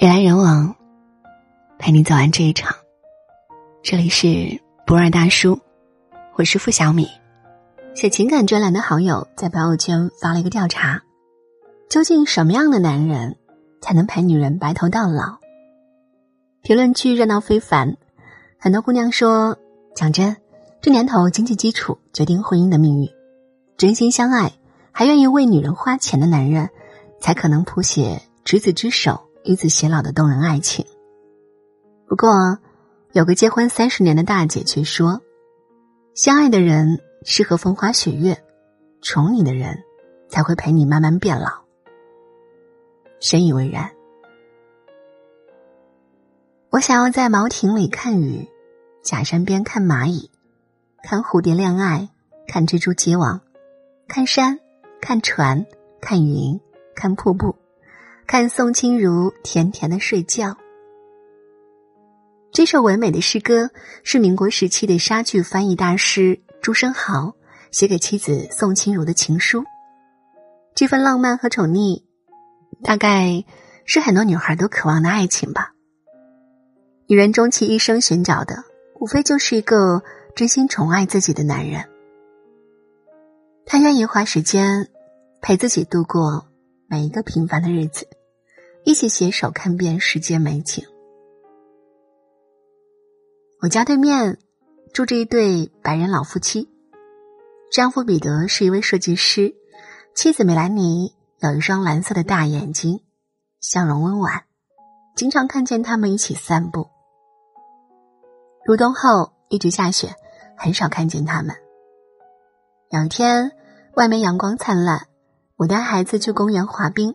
[0.00, 0.74] 人来人往，
[1.78, 2.74] 陪你走完这一场。
[3.82, 5.60] 这里是博尔大叔，
[6.36, 7.06] 我是付小米。
[7.94, 11.02] 写情感专栏的好友在朋友圈发了一个调查：
[11.90, 13.36] 究竟什么样的男人
[13.82, 15.36] 才能陪女人白头到老？
[16.62, 17.98] 评论区热闹非凡，
[18.58, 19.58] 很多姑娘说
[19.94, 20.34] ：“讲真，
[20.80, 23.10] 这年头经济基础决定婚姻的命运，
[23.76, 24.50] 真心相爱
[24.92, 26.70] 还愿意为女人花钱的男人，
[27.20, 30.84] 才可能谱写执子之手。”与子偕老的动人爱情。
[32.06, 32.58] 不过，
[33.12, 35.20] 有个结婚三十年的大姐却说
[36.14, 38.42] ：“相爱的人适合风花雪月，
[39.00, 39.82] 宠你的人
[40.28, 41.48] 才会陪你慢慢变老。”
[43.20, 43.90] 深以为然。
[46.70, 48.48] 我想要在茅亭里看雨，
[49.02, 50.30] 假山边看蚂蚁，
[51.02, 52.08] 看蝴蝶恋爱，
[52.46, 53.40] 看蜘蛛结网，
[54.06, 54.58] 看山，
[55.00, 55.66] 看船，
[56.00, 56.60] 看云，
[56.94, 57.56] 看瀑布。
[58.30, 60.56] 看宋清如甜甜的睡觉。
[62.52, 63.70] 这首唯美的诗歌
[64.04, 67.34] 是民国时期的莎剧翻译大师朱生豪
[67.72, 69.64] 写给妻子宋清如的情书。
[70.76, 72.04] 这份浪漫和宠溺，
[72.84, 73.44] 大概
[73.84, 75.72] 是很多女孩都渴望的爱情吧。
[77.08, 78.62] 女人终其一生寻找的，
[79.00, 80.04] 无非就是一个
[80.36, 81.84] 真心宠爱自己的男人。
[83.66, 84.88] 他愿意花时间
[85.42, 86.46] 陪自己度过
[86.86, 88.06] 每一个平凡的日子。
[88.84, 90.84] 一起携手看遍世间美景。
[93.60, 94.38] 我家对面
[94.92, 96.68] 住着一对白人老夫妻，
[97.70, 99.54] 丈夫彼得是一位设计师，
[100.14, 103.02] 妻子梅兰妮有一双蓝色的大眼睛，
[103.60, 104.44] 笑容温婉，
[105.14, 106.88] 经常看见他们一起散步。
[108.64, 110.14] 入冬后一直下雪，
[110.56, 111.54] 很少看见他们。
[112.90, 113.52] 有天，
[113.94, 115.06] 外面阳光灿烂，
[115.56, 117.14] 我带孩子去公园滑冰。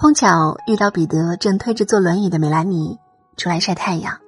[0.00, 2.98] 碰巧遇到彼得正推着坐轮椅的梅兰妮
[3.36, 4.18] 出来晒太阳。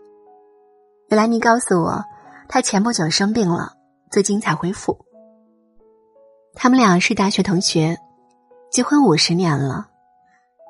[1.08, 2.04] 梅兰妮告诉我，
[2.46, 3.72] 她前不久生病了，
[4.10, 4.98] 最近才恢复。
[6.52, 7.96] 他们俩是大学同学，
[8.70, 9.88] 结婚五十年了。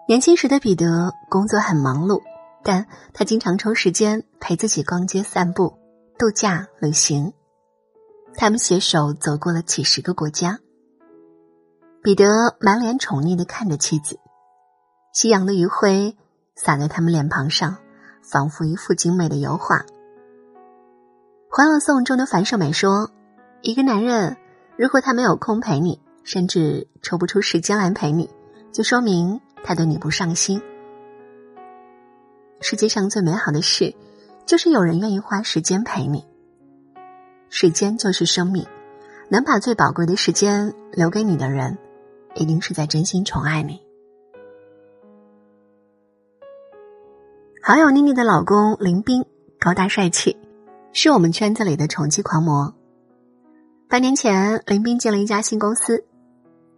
[0.07, 2.23] 年轻时的彼得工作很忙碌，
[2.63, 5.77] 但他经常抽时间陪自己逛街、散步、
[6.17, 7.33] 度假、旅行。
[8.37, 10.61] 他们携手走过了几十个国家。
[12.05, 14.21] 彼得满脸宠溺的看着妻子。
[15.13, 16.17] 夕阳的余晖
[16.55, 17.77] 洒在他们脸庞上，
[18.23, 19.79] 仿佛一幅精美的油画。
[21.51, 23.11] 《欢乐颂》中的樊胜美说
[23.61, 24.39] ：“一个男人
[24.79, 28.31] 如果他没有空陪你，甚至抽不出时间来陪你，
[28.73, 30.63] 就说明他对你不上心。”
[32.63, 33.95] 世界上最美好的事，
[34.47, 36.25] 就是有人愿意花时间陪你。
[37.51, 38.67] 时间就是生命，
[39.29, 41.77] 能把最宝贵的时间留给你的人，
[42.35, 43.79] 一定是在真心宠爱你。
[47.65, 49.25] 好友妮妮的老公林斌
[49.61, 50.37] 高大帅气，
[50.93, 52.75] 是我们圈子里的宠妻狂魔。
[53.89, 56.05] 半年前，林斌进了一家新公司，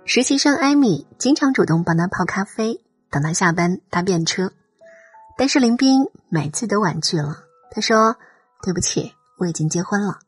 [0.04, 4.52] 实习生艾米经常主动帮他泡咖啡，等他下班搭便车。
[5.38, 7.38] 但是林斌每次都婉拒了，
[7.70, 8.16] 他说
[8.62, 10.18] ：“对不起，我已经结婚了。”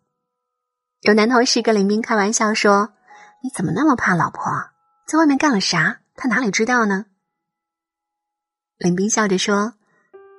[1.05, 2.95] 有男同事跟林斌开玩笑说
[3.45, 4.43] ：“你怎么那么怕老婆？
[5.07, 6.01] 在外面干了啥？
[6.15, 7.05] 他哪里知道呢？”
[8.81, 9.75] 林斌笑着说。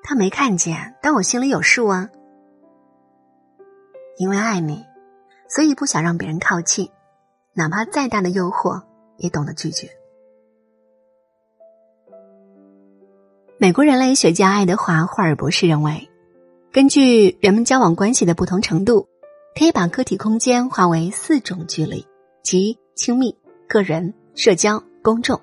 [0.10, 2.10] 他没看见，但我心里有数啊。
[4.18, 4.86] 因为爱你，
[5.50, 6.90] 所以不想让别人靠近，
[7.54, 8.82] 哪怕再大的诱惑，
[9.18, 9.90] 也懂得拒绝。
[13.58, 16.10] 美国人类学家爱德华·霍尔博士认为，
[16.72, 19.10] 根据人们交往关系的不同程度，
[19.60, 22.08] 可以把个体空间划为四种距离，
[22.44, 23.38] 即亲密、
[23.68, 25.38] 个人、社交、公众。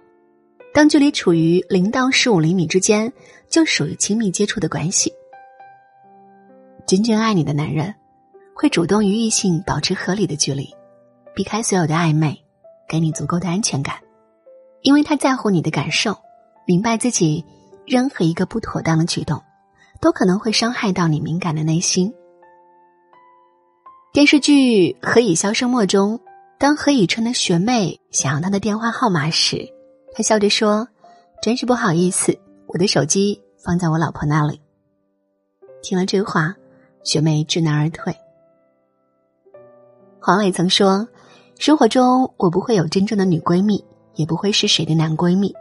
[0.74, 3.12] 当距离处于零到十五厘米之间，
[3.48, 5.12] 就属于亲密接触的关系。
[6.84, 7.94] 真正爱你的男人，
[8.56, 10.68] 会主动与异性保持合理的距离，
[11.32, 12.36] 避开所有的暧昧，
[12.88, 14.00] 给你足够的安全感，
[14.82, 16.18] 因为他在乎你的感受，
[16.66, 17.44] 明白自己
[17.86, 19.40] 任何一个不妥当的举动，
[20.00, 22.12] 都可能会伤害到你敏感的内心。
[24.12, 26.18] 电视剧《何以箫声默》中，
[26.58, 29.72] 当何以琛的学妹想要他的电话号码时。
[30.16, 30.86] 他笑着说
[31.42, 34.60] ：“真是不好意思，我的手机放在我老婆那里。”
[35.82, 36.54] 听了这话，
[37.02, 38.14] 学妹知难而退。
[40.20, 41.08] 黄磊曾说
[41.58, 43.84] ：“生活中我不会有真正的女闺蜜，
[44.14, 45.52] 也不会是谁的男闺蜜。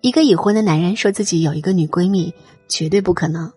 [0.00, 2.34] 一个已婚的男人说自己有一个女闺蜜，
[2.68, 3.50] 绝对不可能。”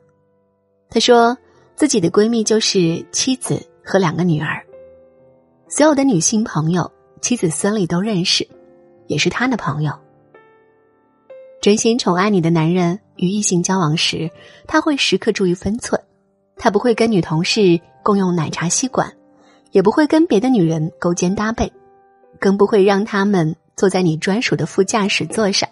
[0.91, 1.35] 他说
[1.75, 4.63] 自己的闺蜜就是妻子和两个女儿，
[5.67, 8.47] 所有的女性朋友，妻子孙俪都认识，
[9.07, 9.91] 也是他的朋友。
[11.61, 14.31] 真心宠爱你的男人，与异性交往时，
[14.65, 16.01] 他会时刻注意分寸。
[16.55, 19.13] 他不会跟女同事共用奶茶吸管，
[19.71, 21.71] 也不会跟别的女人勾肩搭背，
[22.39, 25.69] 更不会让他们坐在你专属的副驾驶座上。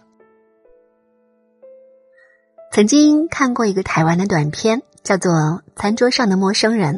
[2.73, 5.31] 曾经看过一个台湾的短片，叫做
[5.77, 6.95] 《餐桌上的陌生人》，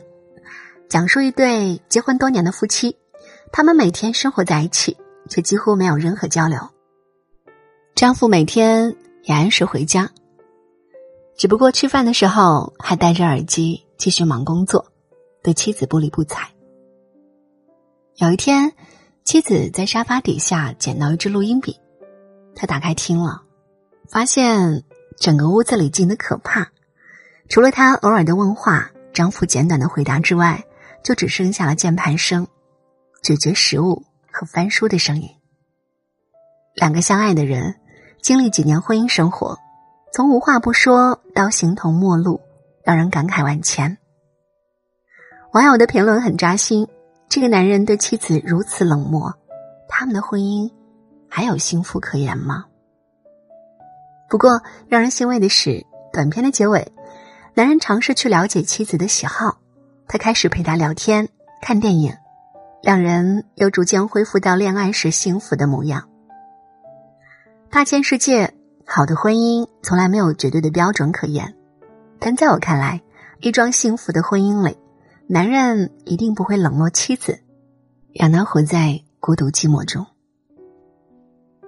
[0.90, 2.98] 讲述一对结婚多年的夫妻，
[3.52, 4.98] 他们每天生活在一起，
[5.30, 6.60] 却几乎没有任何交流。
[8.00, 10.10] 丈夫每天也按时回家。
[11.38, 14.90] 只不过吃饭的时候还戴着耳机继续忙工作，
[15.44, 16.50] 对妻子不理不睬。
[18.16, 18.72] 有一天，
[19.26, 21.78] 妻子在沙发底下捡到一支录音笔，
[22.56, 23.42] 他打开听了，
[24.08, 24.86] 发现
[25.18, 26.72] 整个屋子里静的可怕，
[27.50, 30.64] 除了他偶尔的问话、丈夫简短的回答之外，
[31.04, 32.48] 就只剩下了键盘声、
[33.22, 35.30] 咀嚼食物和翻书的声音。
[36.76, 37.76] 两个相爱的人，
[38.22, 39.58] 经历几年婚姻生活。
[40.12, 42.42] 从无话不说到形同陌路，
[42.84, 43.98] 让人感慨万千。
[45.54, 46.88] 网友的评论很扎心：
[47.30, 49.32] 这个男人对妻子如此冷漠，
[49.88, 50.72] 他们的婚姻
[51.28, 52.66] 还有幸福可言吗？
[54.28, 56.92] 不过，让人欣慰的是，短片的结尾，
[57.54, 59.60] 男人尝试去了解妻子的喜好，
[60.08, 61.30] 他开始陪她聊天、
[61.62, 62.12] 看电影，
[62.82, 66.09] 两人又逐渐恢复到恋爱时幸福的模样。
[67.72, 68.54] 大千世界。
[68.84, 71.54] 好的婚姻从来没有绝对的标准可言，
[72.18, 73.04] 但在我看来，
[73.42, 74.76] 一桩幸福的婚姻里，
[75.28, 77.40] 男人一定不会冷落妻子，
[78.12, 80.08] 让她活在孤独寂寞中。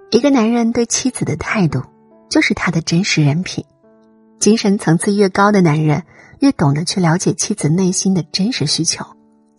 [0.09, 1.83] 一个男人对妻子的态度，
[2.27, 3.63] 就是他的真实人品。
[4.39, 6.01] 精神层次越高的男人，
[6.39, 9.05] 越懂得去了解妻子内心的真实需求，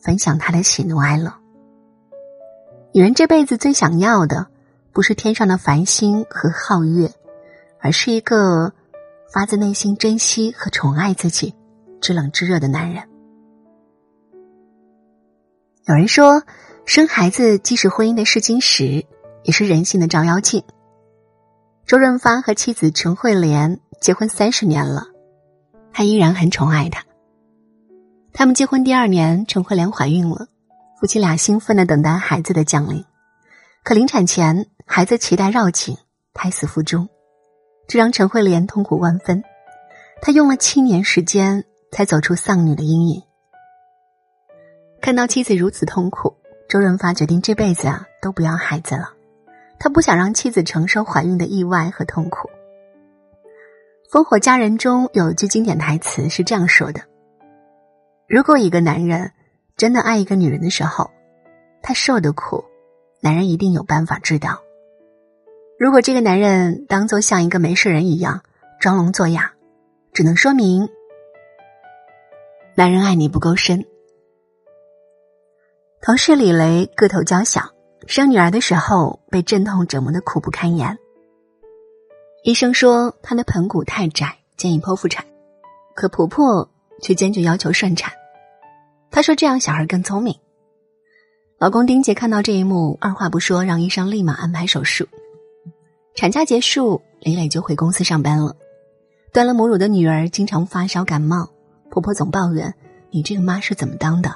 [0.00, 1.33] 分享他的喜怒哀乐。
[2.93, 4.49] 女人这辈子最想要的，
[4.93, 7.11] 不是天上的繁星和皓月。
[7.85, 8.73] 而是一个
[9.33, 11.53] 发自内心珍惜和宠爱自己、
[12.00, 13.03] 知冷知热的男人。
[15.89, 16.44] 有人说，
[16.85, 19.05] 生孩子既是婚姻的试金石，
[19.43, 20.62] 也是人性的照妖镜。
[21.85, 25.09] 周润发和妻子陈慧莲结婚三十年了，
[25.93, 27.05] 他依然很宠爱她。
[28.33, 30.47] 他们结婚第二年，陈慧莲怀孕了，
[31.00, 33.05] 夫妻俩兴奋的等待孩子的降临。
[33.83, 35.97] 可临产前，孩子脐带绕颈，
[36.35, 37.09] 胎死腹中。
[37.89, 39.43] 这让陈慧莲痛苦万分，
[40.21, 43.23] 她用了七年时间才走出丧女的阴影。
[45.00, 46.37] 看到妻子如此痛苦，
[46.69, 49.15] 周润发决定这辈子啊都不要孩子了。
[49.79, 52.50] 他不想让妻子承受怀孕的意外和痛苦。
[54.15, 57.00] 《烽火佳人》中有一句经典台词是这样说的
[58.29, 59.33] ：“如果一个男人
[59.75, 61.11] 真的爱一个女人的时候，
[61.81, 62.62] 他受的苦，
[63.23, 64.61] 男人一定有办法知道。”
[65.82, 68.44] 如果这个男人当做像一个没事人一样
[68.79, 69.52] 装聋作哑，
[70.12, 70.88] 只能说明
[72.76, 73.84] 男人爱你不够深。
[76.00, 77.69] 同事李雷个头娇小，
[78.06, 80.96] 生女儿的时候被阵痛折磨的苦不堪言。
[82.44, 85.26] 医生说她的盆骨太窄，建议剖腹产，
[85.96, 86.70] 可婆婆
[87.00, 88.12] 却坚决要求顺产。
[89.11, 90.32] 她说这样小孩更聪明。
[91.58, 95.08] 老公丁杰看到这一幕，二话不说让医生立马安排手术。
[96.14, 98.55] 产假结束，李磊就回公司上班了。
[99.32, 101.48] 断了母乳的女儿经常发烧感冒，
[101.91, 102.75] 婆婆总抱怨
[103.10, 104.31] ：“你这个妈是怎么当的？”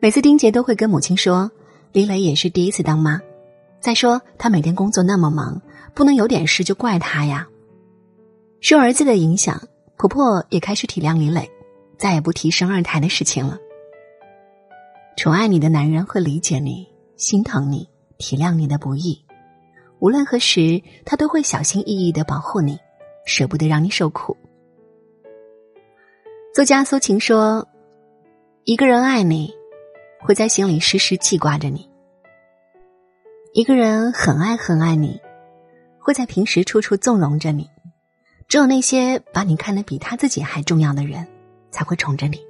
[0.00, 1.50] 每次丁杰都会跟母亲说
[1.92, 3.20] ：“李磊也是第一次当妈。
[3.78, 5.62] 再说他每天工作那么忙，
[5.94, 7.46] 不能有点事就怪他呀。”
[8.60, 9.62] 受儿子的影响，
[9.96, 11.48] 婆婆也开始体谅李磊，
[11.96, 13.58] 再也不提生二胎的事情了。
[15.16, 17.88] 宠爱你的男人会理解你、心疼你、
[18.18, 19.24] 体谅你的不易。
[20.02, 22.76] 无论何时，他都会小心翼翼的保护你，
[23.24, 24.36] 舍不得让你受苦。
[26.52, 27.68] 作家苏晴说
[28.66, 29.54] ：“一个人爱你，
[30.18, 31.88] 会在心里时时记挂着你；
[33.52, 35.20] 一个人很爱很爱你，
[36.00, 37.70] 会在平时处处纵容着你。
[38.48, 41.24] 只有那些把你看得比他自己还重要的人，
[41.70, 42.40] 才会宠着你。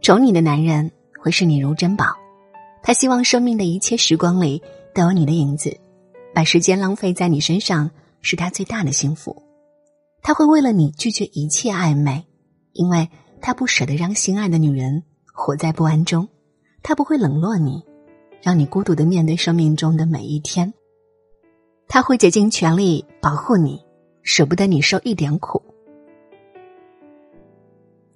[0.00, 2.06] 宠你的男人会视你如珍宝，
[2.82, 4.62] 他希望生命的一切时光里。”
[4.94, 5.74] 都有你的影子，
[6.34, 9.42] 把时间浪费在你身上是他最大的幸福。
[10.22, 12.24] 他会为了你拒绝一切暧昧，
[12.72, 13.08] 因为
[13.40, 16.28] 他不舍得让心爱的女人活在不安中。
[16.82, 17.82] 他不会冷落你，
[18.40, 20.72] 让你孤独的面对生命中的每一天。
[21.88, 23.80] 他会竭尽全力保护你，
[24.22, 25.62] 舍不得你受一点苦。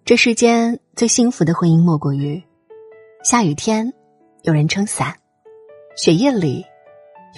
[0.04, 2.42] 这世间最幸福的婚姻，莫过于
[3.24, 3.92] 下雨天
[4.42, 5.16] 有人撑伞。
[5.96, 6.64] 雪夜里，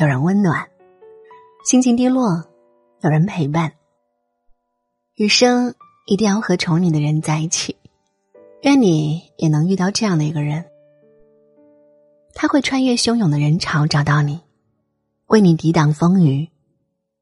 [0.00, 0.64] 有人温暖；
[1.64, 2.45] 心情低落，
[3.00, 3.69] 有人陪伴；
[5.17, 5.75] 余生
[6.07, 7.76] 一定要和宠你的人在一起，
[8.62, 10.64] 愿你也能遇到这样的一个人。
[12.33, 14.40] 他会穿越汹涌的人潮找到你，
[15.26, 16.49] 为你抵挡风雨，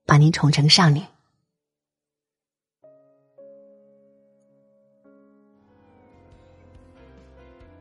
[0.05, 1.01] 把你宠成少女。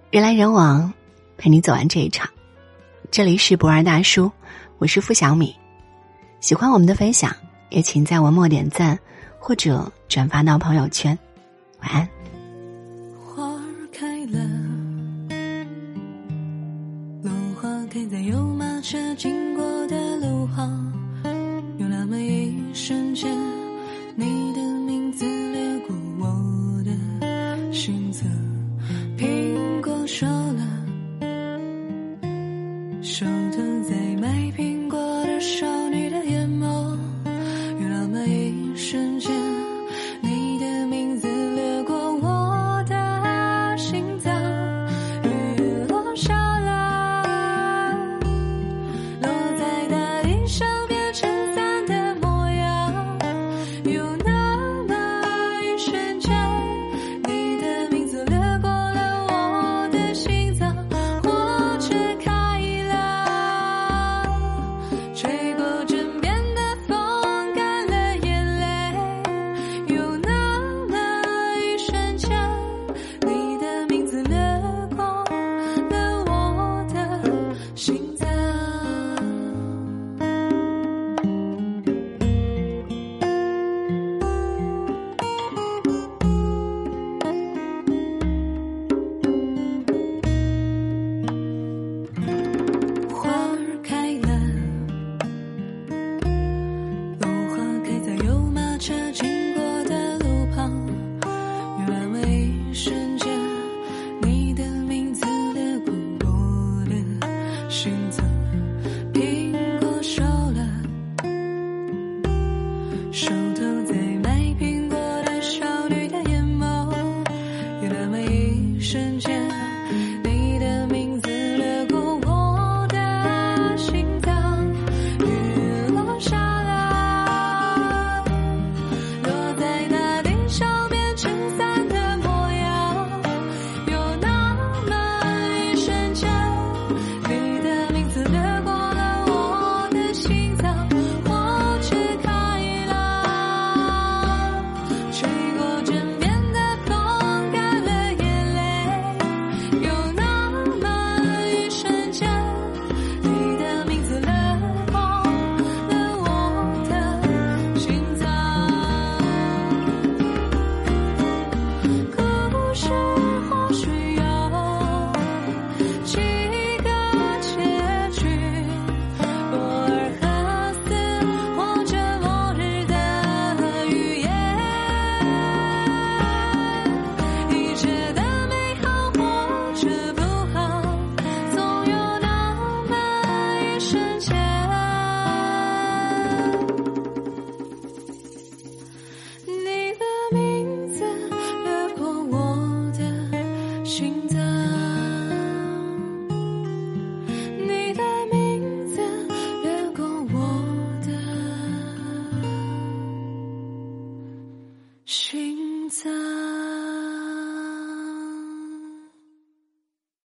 [0.10, 0.94] 人来人往，
[1.36, 2.30] 陪你走完这一场。
[3.12, 4.32] 这里是博二大叔，
[4.77, 5.55] 我是付小米，
[6.41, 7.34] 喜欢我们的分享，
[7.70, 9.00] 也请在文末点赞
[9.39, 11.17] 或者转发到朋友圈。
[11.79, 12.08] 晚安。
[13.25, 13.58] 花
[13.94, 14.39] 开了，
[17.24, 20.91] 落花开在有马车经过的路旁，
[21.77, 23.32] 有那么一瞬间，
[24.15, 28.25] 你的名字掠过我的心侧，
[29.17, 30.75] 苹果熟了。